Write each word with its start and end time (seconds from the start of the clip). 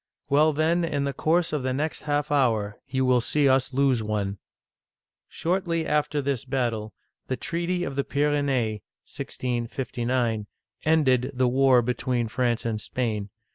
"Well, 0.29 0.51
then, 0.51 0.83
in 0.83 1.03
the, 1.03 1.13
course 1.13 1.53
of 1.53 1.61
the 1.61 1.73
next 1.73 2.01
half 2.09 2.31
hour, 2.31 2.79
you 2.87 3.05
will 3.05 3.21
see 3.21 3.47
us 3.47 3.71
lose 3.71 4.01
one!" 4.01 4.39
Shortly 5.27 5.85
after 5.85 6.23
this 6.23 6.43
battle, 6.43 6.95
the 7.27 7.37
treaty 7.37 7.83
of 7.83 7.95
the 7.95 8.03
Pyrenees 8.03 8.81
(1659) 9.05 10.47
ended 10.83 11.29
the 11.35 11.47
war 11.47 11.83
between 11.83 12.27
France 12.29 12.65
and 12.65 12.81
Spain. 12.81 13.29